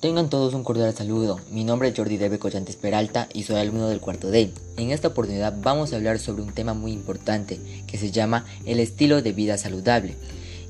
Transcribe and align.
Tengan 0.00 0.30
todos 0.30 0.54
un 0.54 0.64
cordial 0.64 0.94
saludo. 0.94 1.38
Mi 1.50 1.62
nombre 1.62 1.88
es 1.88 1.94
Jordi 1.94 2.16
Debe 2.16 2.38
Collantes 2.38 2.76
Peralta 2.76 3.28
y 3.34 3.42
soy 3.42 3.56
alumno 3.56 3.86
del 3.86 4.00
cuarto 4.00 4.30
D. 4.30 4.50
En 4.78 4.92
esta 4.92 5.08
oportunidad 5.08 5.54
vamos 5.60 5.92
a 5.92 5.96
hablar 5.96 6.18
sobre 6.18 6.40
un 6.40 6.54
tema 6.54 6.72
muy 6.72 6.92
importante 6.92 7.60
que 7.86 7.98
se 7.98 8.10
llama 8.10 8.46
el 8.64 8.80
estilo 8.80 9.20
de 9.20 9.32
vida 9.32 9.58
saludable. 9.58 10.16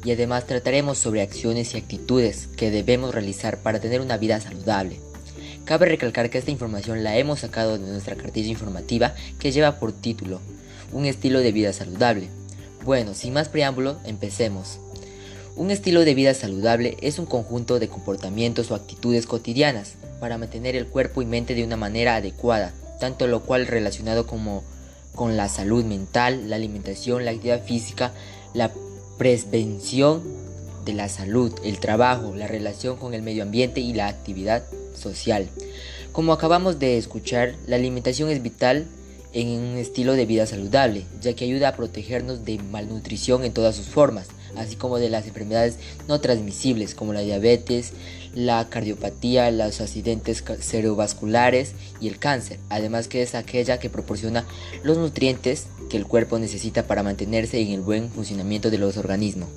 Y 0.05 0.11
además 0.11 0.47
trataremos 0.47 0.99
sobre 0.99 1.23
acciones 1.23 1.75
y 1.75 1.79
actitudes 1.79 2.49
que 2.57 2.73
debemos 2.73 3.15
realizar 3.15 3.59
para 3.59 3.79
tener 3.79 4.01
una 4.01 4.17
vida 4.17 4.41
saludable. 4.41 4.99
Cabe 5.65 5.87
recalcar 5.87 6.29
que 6.29 6.39
esta 6.39 6.51
información 6.51 7.05
la 7.05 7.17
hemos 7.17 7.39
sacado 7.39 7.79
de 7.79 7.89
nuestra 7.89 8.17
cartilla 8.17 8.49
informativa 8.49 9.15
que 9.39 9.53
lleva 9.53 9.79
por 9.79 9.93
título 9.93 10.41
Un 10.93 11.05
estilo 11.05 11.39
de 11.39 11.53
vida 11.53 11.73
saludable. 11.73 12.31
Bueno, 12.85 13.15
sin 13.15 13.33
más 13.33 13.49
preámbulo, 13.49 13.97
empecemos. 14.05 14.81
Un 15.61 15.71
estilo 15.71 16.07
de 16.07 16.15
vida 16.15 16.33
saludable 16.33 16.97
es 17.03 17.19
un 17.19 17.27
conjunto 17.27 17.79
de 17.79 17.89
comportamientos 17.89 18.71
o 18.71 18.75
actitudes 18.75 19.27
cotidianas 19.27 19.97
para 20.19 20.39
mantener 20.39 20.75
el 20.75 20.87
cuerpo 20.87 21.21
y 21.21 21.27
mente 21.27 21.55
de 21.55 21.65
una 21.65 21.77
manera 21.77 22.17
adecuada, 22.17 22.73
tanto 22.99 23.27
lo 23.27 23.41
cual 23.41 23.67
relacionado 23.67 24.27
como 24.27 24.65
con 25.15 25.37
la 25.37 25.51
salud 25.51 25.85
mental, 25.85 26.49
la 26.49 26.57
alimentación, 26.57 27.27
la 27.27 27.33
actividad 27.33 27.63
física, 27.63 28.15
la 28.55 28.73
prevención 29.19 30.23
de 30.87 30.95
la 30.95 31.11
salud, 31.11 31.53
el 31.63 31.79
trabajo, 31.79 32.35
la 32.35 32.47
relación 32.47 32.97
con 32.97 33.13
el 33.13 33.21
medio 33.21 33.43
ambiente 33.43 33.83
y 33.83 33.93
la 33.93 34.09
actividad 34.09 34.65
social. 34.95 35.47
Como 36.13 36.33
acabamos 36.33 36.79
de 36.79 36.97
escuchar, 36.97 37.55
la 37.67 37.77
alimentación 37.77 38.31
es 38.31 38.43
vital 38.43 38.87
en 39.35 39.49
un 39.51 39.77
estilo 39.77 40.15
de 40.15 40.25
vida 40.25 40.47
saludable, 40.47 41.05
ya 41.21 41.35
que 41.35 41.45
ayuda 41.45 41.69
a 41.69 41.77
protegernos 41.77 42.47
de 42.47 42.59
malnutrición 42.71 43.45
en 43.45 43.53
todas 43.53 43.77
sus 43.77 43.89
formas, 43.89 44.29
así 44.57 44.77
como 44.77 44.99
de 44.99 45.11
las 45.11 45.27
enfermedades 45.27 45.77
no 46.09 46.21
transmisibles 46.21 46.95
como 46.95 47.13
la 47.13 47.21
diabetes, 47.21 47.93
la 48.35 48.69
cardiopatía, 48.69 49.51
los 49.51 49.81
accidentes 49.81 50.45
cerebrovasculares 50.61 51.73
y 52.01 52.09
el 52.09 52.19
cáncer, 52.19 52.59
además 52.69 53.09
que 53.09 53.23
es 53.23 53.35
aquella 53.35 53.79
que 53.79 53.91
proporciona 53.91 54.45
los 54.83 54.99
nutrientes 54.99 55.67
que 55.89 55.97
el 55.97 56.07
cuerpo 56.07 56.39
necesita 56.39 56.87
para 56.87 57.03
mantenerse 57.03 57.61
en 57.61 57.73
el 57.73 57.81
buen 57.81 58.11
funcionamiento 58.11 58.71
de 58.71 58.79
los 58.79 58.97
organismos. 58.97 59.49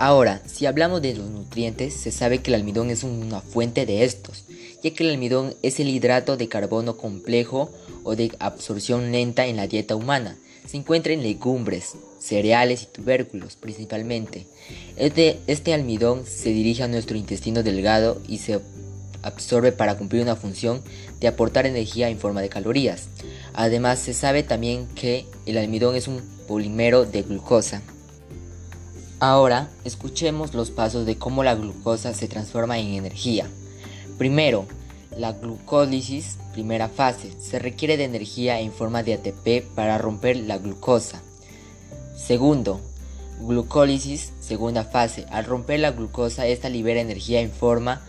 Ahora, 0.00 0.40
si 0.46 0.64
hablamos 0.64 1.02
de 1.02 1.14
los 1.14 1.28
nutrientes, 1.28 1.92
se 1.92 2.10
sabe 2.10 2.38
que 2.38 2.50
el 2.50 2.54
almidón 2.54 2.88
es 2.88 3.04
una 3.04 3.42
fuente 3.42 3.84
de 3.84 4.04
estos, 4.04 4.44
ya 4.82 4.94
que 4.94 5.04
el 5.04 5.10
almidón 5.10 5.54
es 5.60 5.78
el 5.78 5.90
hidrato 5.90 6.38
de 6.38 6.48
carbono 6.48 6.96
complejo 6.96 7.70
o 8.02 8.16
de 8.16 8.32
absorción 8.38 9.12
lenta 9.12 9.46
en 9.46 9.56
la 9.56 9.66
dieta 9.66 9.96
humana. 9.96 10.38
Se 10.66 10.76
encuentra 10.76 11.12
en 11.12 11.22
legumbres, 11.22 11.96
cereales 12.18 12.82
y 12.82 12.86
tubérculos 12.86 13.56
principalmente. 13.56 14.46
Este, 14.96 15.38
este 15.46 15.74
almidón 15.74 16.26
se 16.26 16.50
dirige 16.50 16.82
a 16.82 16.88
nuestro 16.88 17.16
intestino 17.16 17.62
delgado 17.62 18.20
y 18.28 18.38
se 18.38 18.60
absorbe 19.22 19.72
para 19.72 19.96
cumplir 19.96 20.22
una 20.22 20.36
función 20.36 20.82
de 21.20 21.28
aportar 21.28 21.66
energía 21.66 22.08
en 22.08 22.18
forma 22.18 22.40
de 22.40 22.48
calorías. 22.48 23.08
Además, 23.52 23.98
se 23.98 24.14
sabe 24.14 24.42
también 24.42 24.86
que 24.94 25.26
el 25.46 25.58
almidón 25.58 25.96
es 25.96 26.08
un 26.08 26.20
polímero 26.46 27.04
de 27.04 27.22
glucosa. 27.22 27.82
Ahora, 29.18 29.68
escuchemos 29.84 30.54
los 30.54 30.70
pasos 30.70 31.04
de 31.04 31.16
cómo 31.16 31.44
la 31.44 31.54
glucosa 31.54 32.14
se 32.14 32.28
transforma 32.28 32.78
en 32.78 32.94
energía. 32.94 33.46
Primero, 34.16 34.66
la 35.16 35.32
glucólisis, 35.32 36.38
primera 36.52 36.88
fase, 36.88 37.32
se 37.40 37.58
requiere 37.58 37.96
de 37.96 38.04
energía 38.04 38.60
en 38.60 38.72
forma 38.72 39.02
de 39.02 39.14
ATP 39.14 39.74
para 39.74 39.98
romper 39.98 40.36
la 40.36 40.58
glucosa. 40.58 41.22
Segundo, 42.16 42.80
glucólisis, 43.40 44.32
segunda 44.40 44.84
fase, 44.84 45.26
al 45.30 45.44
romper 45.44 45.80
la 45.80 45.92
glucosa, 45.92 46.46
esta 46.46 46.68
libera 46.68 47.00
energía 47.00 47.40
en 47.40 47.50
forma 47.50 48.02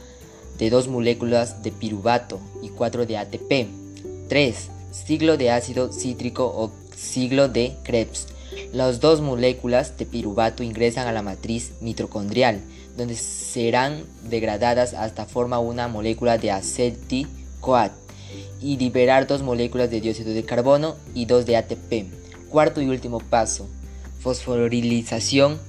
de 0.58 0.70
dos 0.70 0.88
moléculas 0.88 1.64
de 1.64 1.72
piruvato 1.72 2.40
y 2.62 2.70
cuatro 2.70 3.06
de 3.06 3.18
ATP. 3.18 3.68
3. 4.30 4.70
Siglo 4.92 5.38
de 5.38 5.52
ácido 5.52 5.92
cítrico 5.92 6.46
o 6.46 6.72
siglo 6.96 7.50
de 7.50 7.76
Krebs 7.84 8.28
las 8.74 9.02
dos 9.02 9.22
moléculas 9.22 9.98
de 9.98 10.06
piruvato 10.06 10.64
ingresan 10.64 11.08
a 11.08 11.12
la 11.12 11.22
matriz 11.22 11.74
mitocondrial, 11.82 12.62
donde 12.96 13.16
serán 13.16 14.04
degradadas 14.30 14.94
hasta 14.94 15.26
formar 15.26 15.60
una 15.60 15.88
molécula 15.88 16.38
de 16.38 16.52
acetil-CoA 16.52 17.92
y 18.62 18.78
liberar 18.78 19.28
dos 19.28 19.42
moléculas 19.42 19.90
de 19.90 20.00
dióxido 20.00 20.34
de 20.34 20.46
carbono 20.46 20.96
y 21.14 21.26
dos 21.26 21.46
de 21.46 21.58
ATP. 21.58 22.06
Cuarto 22.50 22.82
y 22.82 22.88
último 22.88 23.20
paso, 23.20 23.68
fosforilización 24.22 25.60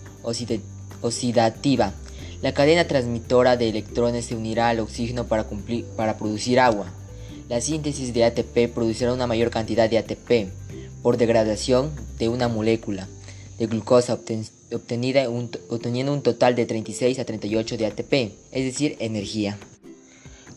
oxidativa. 1.01 1.93
La 2.41 2.55
cadena 2.55 2.87
transmitora 2.87 3.57
de 3.57 3.69
electrones 3.69 4.27
se 4.27 4.37
unirá 4.37 4.69
al 4.69 4.81
oxígeno 4.81 5.27
para, 5.27 5.47
para 5.97 6.19
producir 6.19 6.61
agua. 6.61 6.87
La 7.49 7.61
síntesis 7.61 8.15
de 8.15 8.25
ATP 8.25 8.73
producirá 8.73 9.13
una 9.13 9.27
mayor 9.27 9.51
cantidad 9.51 9.91
de 9.91 9.99
ATP 9.99 10.51
por 11.03 11.17
degradación 11.17 11.91
de 12.23 12.29
una 12.29 12.47
molécula 12.47 13.09
de 13.59 13.67
glucosa 13.67 14.15
obtenida 14.15 15.29
obteniendo 15.29 16.13
un 16.13 16.23
total 16.23 16.55
de 16.55 16.67
36 16.67 17.19
a 17.19 17.25
38 17.25 17.77
de 17.77 17.87
ATP, 17.87 18.13
es 18.53 18.65
decir, 18.65 18.97
energía. 19.01 19.59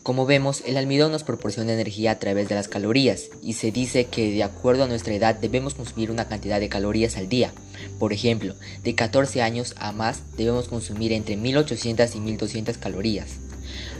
Como 0.04 0.26
vemos, 0.26 0.62
el 0.64 0.76
almidón 0.76 1.10
nos 1.10 1.24
proporciona 1.24 1.72
energía 1.72 2.12
a 2.12 2.18
través 2.20 2.48
de 2.48 2.54
las 2.54 2.68
calorías 2.68 3.30
y 3.42 3.54
se 3.54 3.72
dice 3.72 4.04
que 4.04 4.30
de 4.30 4.44
acuerdo 4.44 4.84
a 4.84 4.86
nuestra 4.86 5.14
edad 5.14 5.34
debemos 5.34 5.74
consumir 5.74 6.12
una 6.12 6.28
cantidad 6.28 6.60
de 6.60 6.68
calorías 6.68 7.16
al 7.16 7.28
día. 7.28 7.52
Por 7.98 8.12
ejemplo, 8.12 8.54
de 8.84 8.94
14 8.94 9.42
años 9.42 9.74
a 9.78 9.90
más 9.90 10.22
debemos 10.36 10.68
consumir 10.68 11.12
entre 11.12 11.36
1800 11.36 12.14
y 12.14 12.20
1200 12.20 12.78
calorías. 12.78 13.45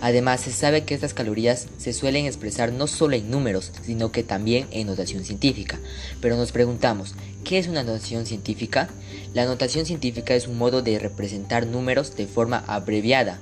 Además, 0.00 0.40
se 0.40 0.52
sabe 0.52 0.84
que 0.84 0.94
estas 0.94 1.14
calorías 1.14 1.68
se 1.78 1.92
suelen 1.92 2.26
expresar 2.26 2.72
no 2.72 2.86
solo 2.86 3.16
en 3.16 3.30
números, 3.30 3.72
sino 3.84 4.12
que 4.12 4.22
también 4.22 4.66
en 4.70 4.86
notación 4.86 5.24
científica. 5.24 5.78
Pero 6.20 6.36
nos 6.36 6.52
preguntamos, 6.52 7.14
¿qué 7.44 7.58
es 7.58 7.68
una 7.68 7.82
notación 7.82 8.26
científica? 8.26 8.88
La 9.34 9.44
notación 9.44 9.86
científica 9.86 10.34
es 10.34 10.46
un 10.46 10.58
modo 10.58 10.82
de 10.82 10.98
representar 10.98 11.66
números 11.66 12.16
de 12.16 12.26
forma 12.26 12.64
abreviada, 12.66 13.40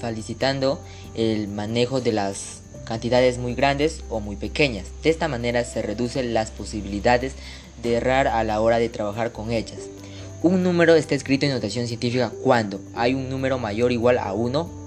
felicitando 0.00 0.80
el 1.14 1.48
manejo 1.48 2.00
de 2.00 2.12
las 2.12 2.62
cantidades 2.84 3.38
muy 3.38 3.54
grandes 3.54 4.02
o 4.10 4.20
muy 4.20 4.36
pequeñas. 4.36 4.86
De 5.02 5.10
esta 5.10 5.28
manera 5.28 5.64
se 5.64 5.82
reducen 5.82 6.34
las 6.34 6.50
posibilidades 6.50 7.32
de 7.82 7.94
errar 7.94 8.28
a 8.28 8.44
la 8.44 8.60
hora 8.60 8.78
de 8.78 8.88
trabajar 8.88 9.32
con 9.32 9.50
ellas. 9.50 9.78
Un 10.42 10.62
número 10.62 10.94
está 10.94 11.14
escrito 11.14 11.46
en 11.46 11.52
notación 11.52 11.86
científica 11.86 12.30
cuando 12.42 12.80
hay 12.94 13.14
un 13.14 13.30
número 13.30 13.58
mayor 13.58 13.90
o 13.90 13.94
igual 13.94 14.18
a 14.18 14.32
1 14.34 14.83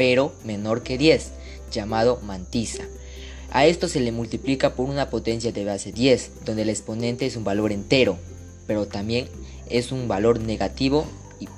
pero 0.00 0.32
menor 0.44 0.82
que 0.82 0.96
10, 0.96 1.30
llamado 1.70 2.20
mantisa. 2.22 2.84
A 3.50 3.66
esto 3.66 3.86
se 3.86 4.00
le 4.00 4.12
multiplica 4.12 4.72
por 4.72 4.88
una 4.88 5.10
potencia 5.10 5.52
de 5.52 5.66
base 5.66 5.92
10, 5.92 6.46
donde 6.46 6.62
el 6.62 6.70
exponente 6.70 7.26
es 7.26 7.36
un 7.36 7.44
valor 7.44 7.70
entero, 7.70 8.16
pero 8.66 8.86
también 8.86 9.28
es 9.68 9.92
un 9.92 10.08
valor 10.08 10.40
negativo 10.40 11.04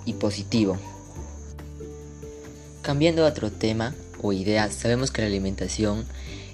y, 0.05 0.13
positivo. 0.15 0.77
Cambiando 2.83 3.25
a 3.25 3.29
otro 3.29 3.53
tema 3.53 3.95
o 4.23 4.33
idea, 4.33 4.71
sabemos 4.71 5.11
que 5.11 5.23
la 5.23 5.29
alimentación 5.29 6.07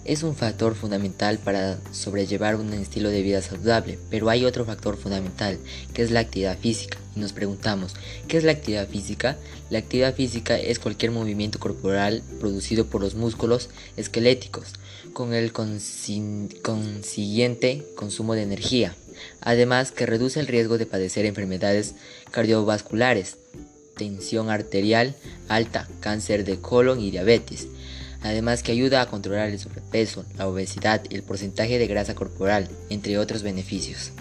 es 0.09 0.23
un 0.23 0.35
factor 0.35 0.75
fundamental 0.75 1.39
para 1.39 1.79
sobrellevar 1.93 2.57
un 2.57 2.73
estilo 2.73 3.11
de 3.11 3.21
vida 3.21 3.43
saludable, 3.43 3.99
pero 4.09 4.31
hay 4.31 4.47
otro 4.47 4.65
factor 4.65 4.97
fundamental, 4.97 5.59
que 5.93 6.03
es 6.03 6.11
la 6.11 6.21
actividad 6.21 6.59
física. 6.59 6.97
Y 7.15 7.21
nos 7.21 7.35
preguntamos, 7.35 7.95
¿qué 8.27 8.39
es 8.39 8.45
la 8.45 8.53
actividad 8.53 8.89
física? 8.89 9.37
La 9.69 9.81
actividad 9.81 10.15
física 10.15 10.59
es 10.59 10.79
cualquier 10.79 11.11
movimiento 11.11 11.59
corporal 11.59 12.23
producido 12.41 12.87
por 12.87 13.03
los 13.03 13.17
músculos 13.17 13.69
esqueléticos, 13.99 14.73
con 15.13 15.35
el 15.35 15.53
consiguiente 15.53 17.85
consumo 17.95 18.35
de 18.35 18.45
energía. 18.45 18.97
Además, 19.43 19.93
que 19.93 20.07
reduce 20.07 20.41
el 20.41 20.47
riesgo 20.47 20.79
de 20.79 20.87
padecer 20.87 21.27
enfermedades 21.27 21.97
cardiovasculares, 22.31 23.37
tensión 23.99 24.49
arterial 24.49 25.15
alta, 25.49 25.87
cáncer 26.01 26.47
de 26.47 26.59
colon 26.59 27.01
y 27.01 27.11
diabetes 27.11 27.69
además 28.23 28.63
que 28.63 28.73
ayuda 28.73 29.01
a 29.01 29.07
controlar 29.07 29.49
el 29.49 29.59
sobrepeso, 29.59 30.25
la 30.37 30.49
obesidad 30.49 31.03
y 31.09 31.15
el 31.15 31.23
porcentaje 31.23 31.79
de 31.79 31.87
grasa 31.87 32.15
corporal, 32.15 32.69
entre 32.91 33.19
otros 33.19 33.43
beneficios. 33.43 34.13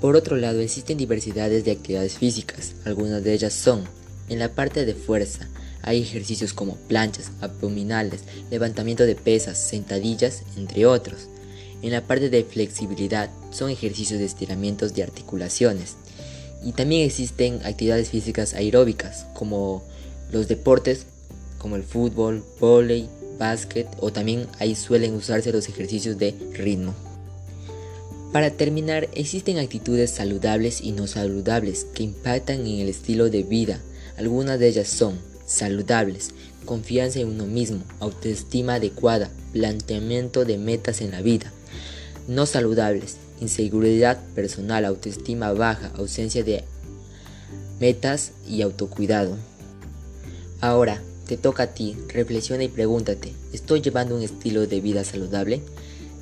Por 0.00 0.16
otro 0.16 0.36
lado, 0.36 0.60
existen 0.60 0.96
diversidades 0.96 1.64
de 1.64 1.72
actividades 1.72 2.16
físicas, 2.16 2.74
algunas 2.84 3.22
de 3.22 3.34
ellas 3.34 3.52
son, 3.52 3.84
en 4.28 4.38
la 4.38 4.48
parte 4.48 4.86
de 4.86 4.94
fuerza, 4.94 5.48
hay 5.82 6.02
ejercicios 6.02 6.52
como 6.52 6.76
planchas, 6.76 7.32
abdominales, 7.40 8.22
levantamiento 8.50 9.04
de 9.04 9.14
pesas, 9.14 9.58
sentadillas, 9.58 10.42
entre 10.56 10.86
otros. 10.86 11.28
En 11.82 11.90
la 11.92 12.02
parte 12.02 12.28
de 12.28 12.44
flexibilidad 12.44 13.30
son 13.50 13.70
ejercicios 13.70 14.20
de 14.20 14.26
estiramientos 14.26 14.94
de 14.94 15.02
articulaciones. 15.02 15.96
Y 16.62 16.72
también 16.72 17.06
existen 17.06 17.60
actividades 17.64 18.10
físicas 18.10 18.54
aeróbicas, 18.54 19.26
como 19.34 19.82
los 20.30 20.48
deportes 20.48 21.06
como 21.60 21.76
el 21.76 21.84
fútbol, 21.84 22.42
volei, 22.58 23.08
básquet 23.38 23.86
o 24.00 24.12
también 24.12 24.46
ahí 24.58 24.74
suelen 24.74 25.14
usarse 25.14 25.52
los 25.52 25.68
ejercicios 25.68 26.18
de 26.18 26.34
ritmo. 26.54 26.94
Para 28.32 28.50
terminar, 28.50 29.08
existen 29.14 29.58
actitudes 29.58 30.10
saludables 30.10 30.80
y 30.80 30.92
no 30.92 31.06
saludables 31.06 31.84
que 31.94 32.02
impactan 32.02 32.66
en 32.66 32.80
el 32.80 32.88
estilo 32.88 33.30
de 33.30 33.42
vida, 33.42 33.80
Algunas 34.16 34.58
de 34.58 34.68
ellas 34.68 34.88
son 34.88 35.18
saludables, 35.46 36.32
confianza 36.66 37.20
en 37.20 37.28
uno 37.28 37.46
mismo, 37.46 37.80
autoestima 38.00 38.74
adecuada, 38.74 39.30
planteamiento 39.52 40.44
de 40.44 40.58
metas 40.58 41.00
en 41.00 41.10
la 41.10 41.22
vida. 41.22 41.50
No 42.28 42.44
saludables, 42.44 43.16
inseguridad 43.40 44.18
personal, 44.34 44.84
autoestima 44.84 45.52
baja, 45.52 45.90
ausencia 45.96 46.44
de 46.44 46.64
metas 47.80 48.32
y 48.48 48.62
autocuidado. 48.62 49.36
Ahora, 50.60 51.00
te 51.26 51.36
toca 51.36 51.64
a 51.64 51.74
ti, 51.74 51.96
reflexiona 52.08 52.64
y 52.64 52.68
pregúntate, 52.68 53.32
¿estoy 53.52 53.80
llevando 53.80 54.16
un 54.16 54.22
estilo 54.22 54.66
de 54.66 54.80
vida 54.80 55.04
saludable? 55.04 55.62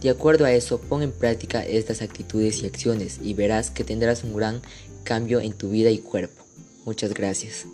De 0.03 0.11
acuerdo 0.11 0.45
a 0.45 0.53
eso, 0.53 0.79
pon 0.81 1.03
en 1.03 1.13
práctica 1.13 1.65
estas 1.65 2.03
actitudes 2.03 2.63
y 2.63 2.67
acciones 2.67 3.19
y 3.23 3.35
verás 3.35 3.71
que 3.71 3.85
tendrás 3.85 4.23
un 4.23 4.37
gran 4.37 4.61
cambio 5.03 5.41
en 5.41 5.55
tu 5.55 5.71
vida 5.71 5.91
y 5.91 5.99
cuerpo. 5.99 6.45
Muchas 6.85 7.15
gracias. 7.15 7.67